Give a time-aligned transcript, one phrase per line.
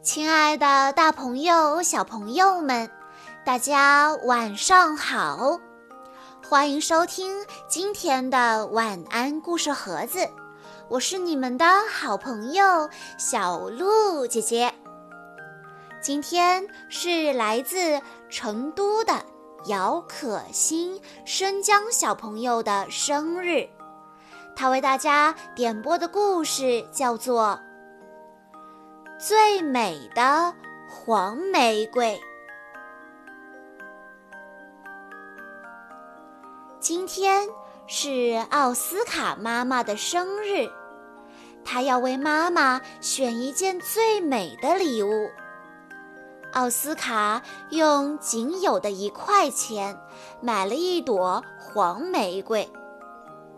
[0.00, 2.88] 亲爱的，大朋友、小朋友们，
[3.44, 5.60] 大家晚上好！
[6.48, 10.26] 欢迎收听今天的晚安故事盒子，
[10.88, 12.88] 我是你们的好朋友
[13.18, 14.72] 小鹿姐姐。
[16.00, 19.20] 今天是来自成都的
[19.66, 23.68] 姚可欣生姜小朋友的生日，
[24.54, 27.58] 他为大家点播的故事叫做。
[29.18, 30.54] 最美的
[30.88, 32.20] 黄玫瑰。
[36.78, 37.48] 今天
[37.88, 40.70] 是奥斯卡妈妈的生日，
[41.64, 45.28] 她要为妈妈选一件最美的礼物。
[46.52, 49.98] 奥斯卡用仅有的一块钱
[50.40, 52.70] 买了一朵黄玫瑰。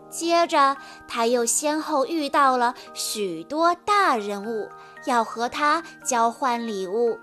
[0.09, 0.75] 接着，
[1.07, 4.67] 他又先后遇到了许多大人物，
[5.05, 7.19] 要和他交换礼物。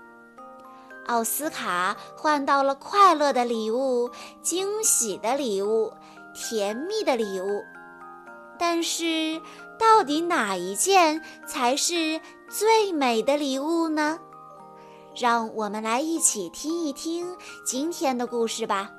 [1.07, 5.91] 奥斯卡换到了快乐的礼物、惊喜的礼物、
[6.33, 7.63] 甜蜜的礼物，
[8.59, 9.41] 但是，
[9.79, 14.19] 到底哪一件才是最美的礼物呢？
[15.15, 18.91] 让我们来一起听一听今天的故事吧。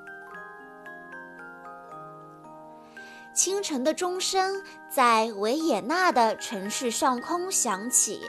[3.32, 4.60] 清晨的钟声
[4.90, 8.20] 在维也纳的城市上空响起，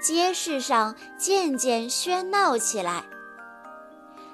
[0.00, 3.04] 街市上渐渐喧闹起来。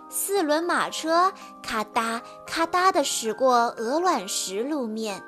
[0.09, 5.23] 四轮马车咔嗒咔嗒地驶过鹅卵石路面。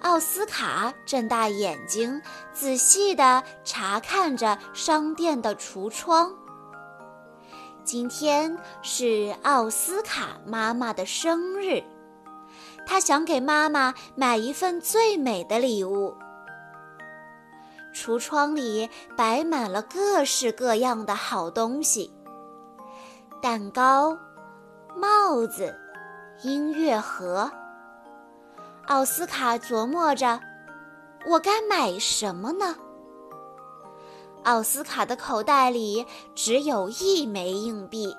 [0.00, 2.20] 奥斯卡睁大眼睛，
[2.52, 6.34] 仔细地查看着商店的橱窗。
[7.84, 11.84] 今天是奥斯卡妈妈的生日。
[12.84, 16.16] 他想给妈妈买一份最美的礼物。
[18.02, 22.12] 橱窗里摆满了各式各样的好东西：
[23.40, 24.18] 蛋糕、
[24.96, 25.72] 帽子、
[26.42, 27.48] 音乐盒。
[28.88, 30.40] 奥斯卡琢磨着，
[31.28, 32.74] 我该买什么呢？
[34.42, 38.12] 奥斯卡的口袋里只有一枚硬币。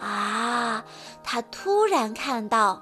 [0.00, 0.82] 啊！
[1.22, 2.80] 他突然看到。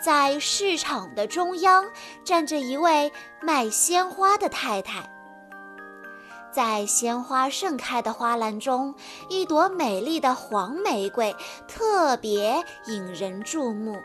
[0.00, 1.84] 在市场的中央
[2.24, 3.12] 站着一位
[3.42, 5.10] 卖鲜花的太太。
[6.52, 8.94] 在鲜花盛开的花篮中，
[9.28, 11.34] 一朵美丽的黄玫瑰
[11.68, 13.96] 特别引人注目。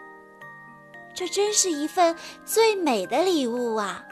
[1.14, 2.16] 这真是一份
[2.46, 4.04] 最美的礼物啊！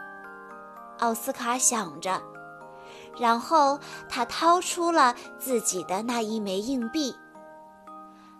[1.00, 2.22] 奥斯卡想着，
[3.17, 7.16] 然后他掏出了自己的那一枚硬币。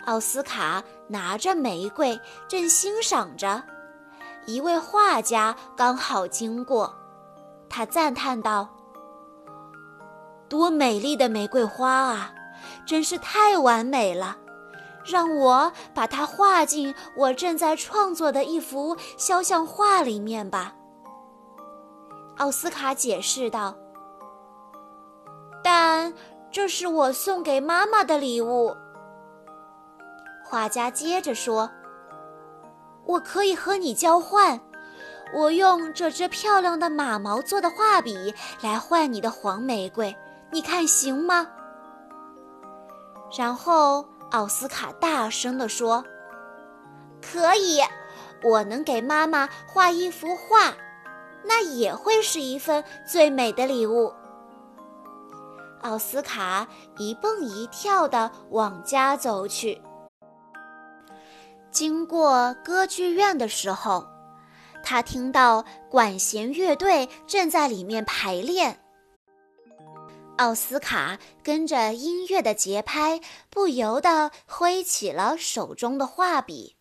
[0.10, 3.62] 奥斯卡拿着玫瑰，正欣赏着。
[4.48, 6.92] 一位画家刚好经过，
[7.70, 8.68] 他赞叹道
[10.50, 12.34] ：“多美丽的玫瑰花啊，
[12.88, 14.36] 真是太完美了！
[15.06, 20.74] 让我把它画进我正在创作的一幅肖像画里面吧。”
[22.38, 23.76] 奥斯卡解释道
[25.64, 26.12] ：“但
[26.50, 28.76] 这是我送给妈妈的礼物。”
[30.50, 31.70] 画家接着说
[33.06, 34.60] ：“我可以和你交换，
[35.32, 40.18] 我用这支漂亮的马毛做的画笔来换你的黄玫瑰，
[40.52, 41.48] 你看行吗？”
[43.38, 46.04] 然后奥斯卡大声地说
[47.22, 47.80] ：“可以，
[48.44, 50.74] 我能给妈妈画一幅画，
[51.44, 54.12] 那也会是一份最美的礼物。”
[55.84, 56.68] 奥斯卡
[56.98, 59.80] 一蹦一跳地往家走去。
[61.72, 64.08] 经过歌剧院的时候，
[64.84, 68.80] 他听到管弦乐队正在里面排练。
[70.38, 73.20] 奥斯卡跟着音乐的节拍，
[73.50, 76.78] 不由得挥起了手中的画笔。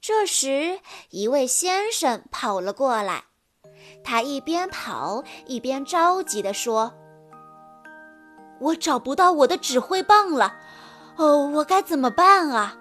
[0.00, 0.78] 这时，
[1.10, 3.24] 一位先生跑了过来，
[4.04, 6.94] 他一边跑一边着急地说
[8.60, 10.54] ：“我找不到我的指挥棒了，
[11.16, 12.76] 哦，我该怎么办啊？”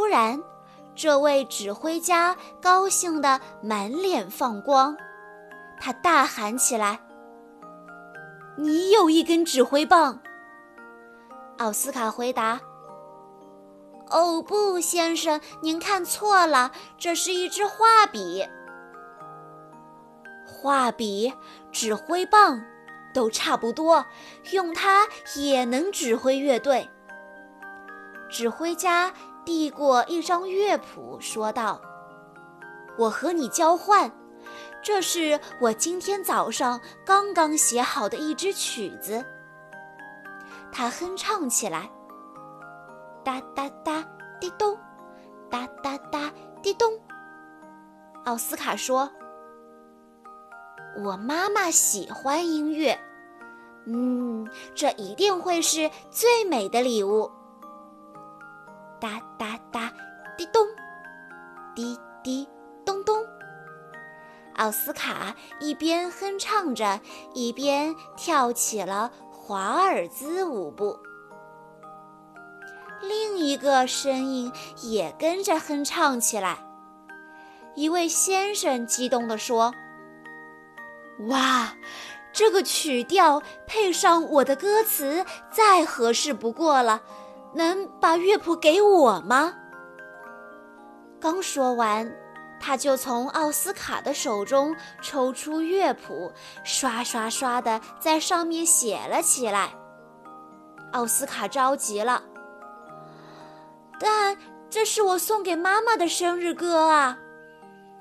[0.00, 0.42] 突然，
[0.94, 4.96] 这位指挥家高兴得满脸放光，
[5.78, 6.98] 他大喊起来
[8.56, 10.18] ：“你有一根指挥棒！”
[11.60, 12.58] 奥斯卡回答
[14.08, 18.42] ：“哦，不，先生，您看错了，这是一支画笔。
[20.46, 21.30] 画笔、
[21.70, 22.64] 指挥棒
[23.12, 24.06] 都差不多，
[24.52, 25.06] 用它
[25.36, 26.88] 也能指挥乐队。”
[28.32, 29.12] 指挥家。
[29.50, 31.80] 递过一张乐谱，说道
[32.96, 34.08] ：“我和你交换，
[34.80, 39.24] 这是我今天早上刚刚写好的一支曲子。”
[40.70, 41.90] 他哼唱起来
[43.24, 44.06] ：“哒哒哒，
[44.40, 44.78] 滴咚，
[45.50, 46.32] 哒哒哒，
[46.62, 46.88] 滴咚。”
[48.26, 49.10] 奥斯卡说
[51.02, 52.96] ：“我妈妈喜欢音乐，
[53.86, 57.28] 嗯，这一定会是最美的礼物。”
[59.00, 59.90] 哒哒哒，
[60.36, 60.66] 滴咚，
[61.74, 62.46] 滴滴
[62.84, 63.16] 咚咚。
[64.56, 67.00] 奥斯卡一边哼唱着，
[67.32, 70.98] 一边跳起了华尔兹舞步。
[73.00, 74.52] 另一个声音
[74.82, 76.58] 也跟着哼唱起来。
[77.74, 79.72] 一位先生激动地说
[81.30, 81.74] ：“哇，
[82.34, 87.00] 这个曲调配上我的歌词，再合适不过了。
[87.54, 89.54] 能把乐谱给我吗？”
[91.20, 92.10] 刚说完，
[92.60, 96.32] 他就从奥斯卡的手中抽出乐谱，
[96.64, 99.70] 刷刷刷的在上面写了起来。
[100.92, 102.22] 奥斯卡着急了，
[103.98, 104.36] 但
[104.68, 107.18] 这是我送给妈妈的生日歌啊！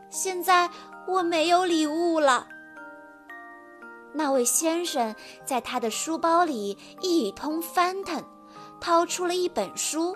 [0.10, 0.70] 现在
[1.08, 2.48] 我没有礼物了。
[4.12, 5.14] 那位先生
[5.46, 8.24] 在他的书包里一通翻腾，
[8.80, 10.16] 掏出了一本书。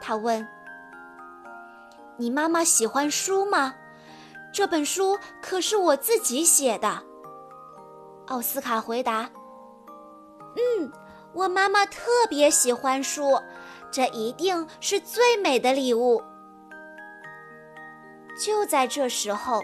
[0.00, 0.46] 他问
[2.16, 3.74] ：“你妈妈喜欢书吗？
[4.52, 7.02] 这本书可是我自己写的。”
[8.28, 9.28] 奥斯卡回答
[10.56, 10.92] ：“嗯，
[11.32, 13.40] 我妈妈特别喜欢书，
[13.90, 16.22] 这一定是最美的礼物。”
[18.40, 19.62] 就在这时候，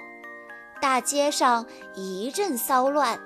[0.82, 3.18] 大街上一阵骚乱。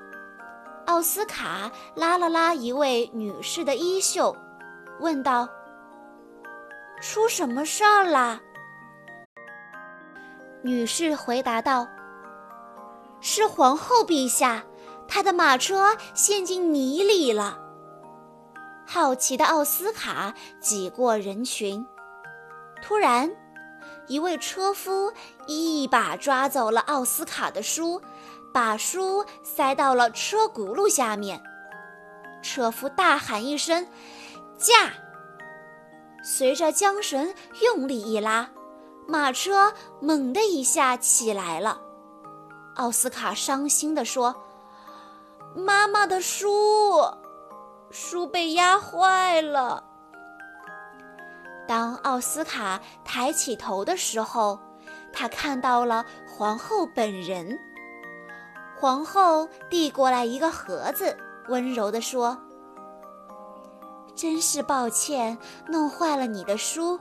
[0.87, 4.37] 奥斯卡拉了拉一位女士的衣袖，
[5.01, 5.49] 问道
[7.01, 8.41] ：“出什么事儿啦？”
[10.63, 11.89] 女士回答道
[13.21, 14.63] ：“是皇后陛下，
[15.09, 17.59] 她的马车陷进泥里了。”
[18.87, 21.87] 好奇的奥斯卡挤过人群，
[22.83, 23.31] 突然。
[24.07, 25.13] 一位车夫
[25.47, 28.03] 一把抓走了奥斯卡的书，
[28.53, 31.41] 把书塞到了车轱辘下面。
[32.43, 33.87] 车夫大喊一声
[34.61, 34.93] ：“驾！”
[36.23, 38.51] 随着缰绳用力一拉，
[39.09, 41.81] 马车猛地一下起来了。
[42.77, 44.37] 奥斯卡伤心地说
[45.57, 47.03] ：“妈妈的书，
[47.91, 49.83] 书被压坏了。”
[51.67, 54.59] 当奥斯卡抬起头的时候，
[55.13, 57.59] 他看到了皇后本人。
[58.77, 61.17] 皇后递过来一个盒子，
[61.49, 62.37] 温柔地说
[64.21, 67.01] ：“真是抱歉，弄坏了你的书。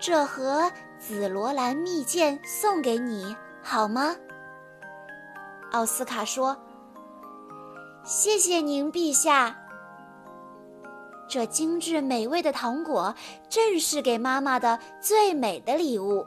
[0.00, 4.16] 这盒紫罗兰蜜饯送给你，好吗？”
[5.72, 6.56] 奥斯卡说
[8.06, 9.54] ：“谢谢您，陛下。”
[11.28, 13.14] 这精致美味的糖果
[13.50, 16.26] 正是给妈妈的最美的礼物。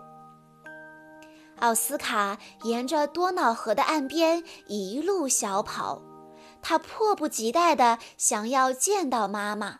[1.57, 5.99] 奥斯卡沿着多瑙河的岸边一路小跑，
[6.61, 9.79] 他迫不及待地想要见到妈妈。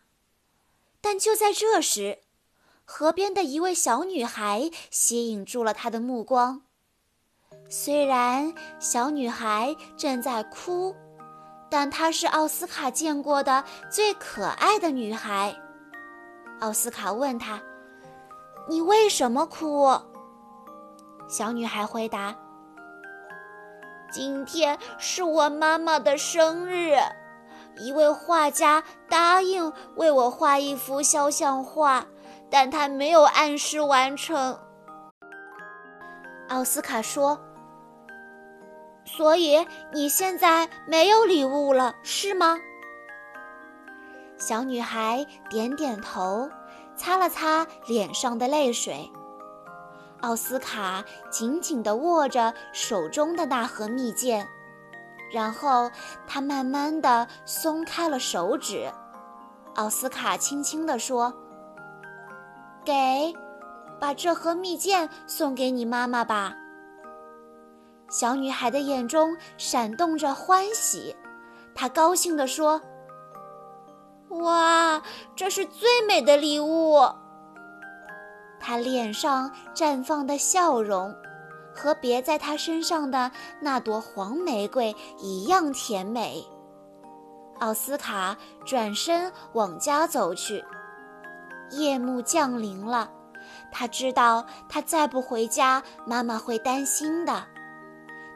[1.02, 2.20] 但就在这时，
[2.86, 6.62] 河边的一位小女孩吸引住了他的目光。
[7.70, 10.96] 虽然小女孩正在哭。
[11.70, 13.62] 但她是奥斯卡见过的
[13.92, 15.54] 最可爱的女孩。
[16.62, 17.62] 奥斯卡问她
[18.70, 19.90] ：“你为什么哭？”
[21.28, 22.34] 小女孩回答
[24.10, 26.96] ：“今天是我妈妈的生日，
[27.80, 32.06] 一位画家答应为我画一幅肖像画，
[32.50, 34.60] 但他没有按时完成。”
[36.50, 37.40] 奥斯卡说。
[39.06, 42.58] 所以你现在没有礼物了，是吗？
[44.38, 46.50] 小女孩点点头，
[46.96, 49.10] 擦了擦脸上的泪水。
[50.20, 54.46] 奥斯卡紧紧地握着手中的那盒蜜饯，
[55.32, 55.90] 然后
[56.26, 58.92] 他慢慢的松开了手指。
[59.76, 61.34] 奥斯卡轻轻地说
[62.84, 63.34] ：“给，
[64.00, 66.56] 把这盒蜜饯送给你妈妈吧。”
[68.10, 71.16] 小女孩的眼中闪动着欢喜，
[71.76, 72.82] 她高兴地说
[74.30, 75.02] ：“哇，
[75.36, 76.98] 这是最美的礼物！”
[78.60, 81.14] 她脸上绽放的笑容，
[81.78, 83.32] 和别在她身上的
[83.62, 86.44] 那朵黄玫瑰一样甜美。
[87.60, 90.64] 奥斯卡转身往家走去，
[91.72, 93.10] 夜幕降临了，
[93.72, 97.44] 他知道他再不回家，妈妈会担心的。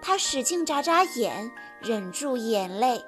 [0.01, 3.03] 他使劲眨眨眼，忍住眼泪。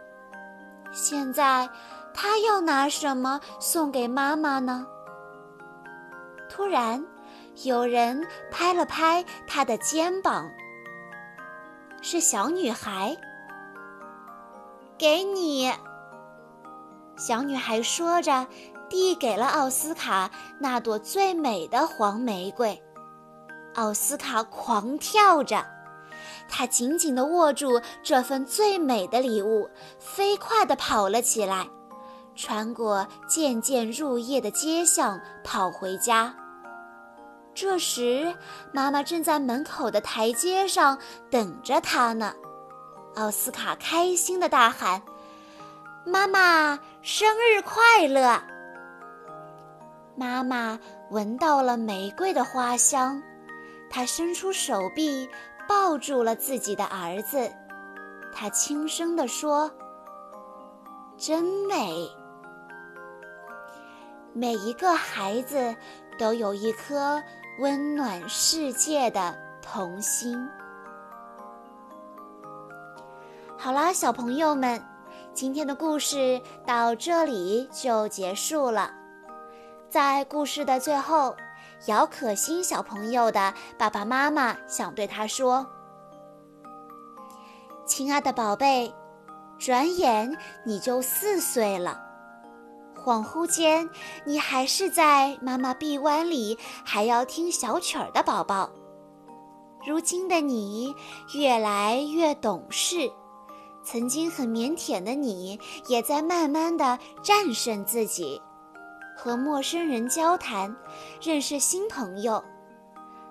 [0.91, 1.67] 现在，
[2.13, 4.85] 他要拿什么送给妈妈呢？
[6.47, 7.03] 突然，
[7.62, 10.50] 有人拍了拍他的肩膀，
[12.01, 13.15] 是小女孩。
[14.98, 15.72] 给你。
[17.15, 18.48] 小女孩说着，
[18.89, 22.81] 递给了奥斯卡那朵最美的黄玫瑰。
[23.75, 25.63] 奥斯卡狂跳着，
[26.50, 29.69] 他紧紧地握住这份最美的礼物，
[30.00, 31.67] 飞快地跑了起来，
[32.36, 36.36] 穿过渐渐入夜的街巷，跑回家。
[37.55, 38.33] 这时，
[38.72, 40.98] 妈妈正在门口的台阶上
[41.29, 42.33] 等着他呢。
[43.15, 45.03] 奥斯卡开心地大喊
[46.03, 48.41] ：“妈妈，生日快乐！”
[50.17, 50.79] 妈妈
[51.12, 53.22] 闻到了玫瑰的花香，
[53.89, 55.29] 她伸出手臂
[55.67, 57.51] 抱住了自己的儿子，
[58.33, 59.72] 她轻声地说
[61.17, 62.10] ：“真美。”
[64.33, 65.75] 每一个孩子
[66.17, 67.22] 都有一颗
[67.60, 70.36] 温暖世界的童心。
[73.55, 74.83] 好啦，小朋友们，
[75.33, 78.91] 今天的故事到这里就结束了。
[79.88, 81.36] 在故事的最后，
[81.86, 85.67] 姚可欣小朋友的爸爸妈妈想对他说
[87.86, 88.91] ：“亲爱的宝贝，
[89.60, 92.01] 转眼你就四岁了，
[93.03, 93.89] 恍惚间
[94.25, 98.69] 你还是在妈妈臂弯里还要听小曲儿的宝宝。
[99.86, 100.95] 如今的你
[101.33, 103.12] 越来越懂事。”
[103.86, 108.41] 曾经很腼腆的你，也在慢慢的战胜自己，
[109.17, 110.74] 和陌生人交谈，
[111.22, 112.41] 认识新朋友。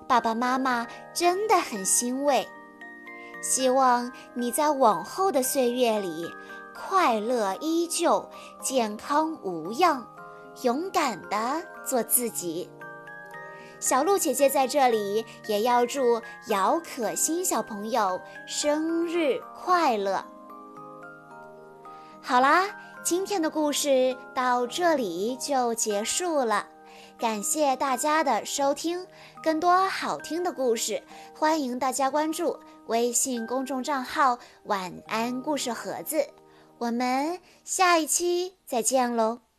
[0.07, 2.47] 爸爸妈妈真的很欣慰，
[3.43, 6.31] 希望你在往后的岁月里，
[6.75, 8.29] 快乐依旧，
[8.61, 10.07] 健康无恙，
[10.62, 12.71] 勇敢的做自己。
[13.79, 20.25] 小鹿姐姐在这里也要祝姚可欣小朋友生日快乐。
[22.21, 22.69] 好啦，
[23.02, 26.64] 今天的故事到这里就结束了，
[27.19, 29.05] 感谢大家的收听。
[29.43, 31.02] 更多好听的故事，
[31.35, 36.25] 欢迎大家关注微信公众账号“晚安故事盒子”。
[36.83, 39.51] 我们下一期再见喽！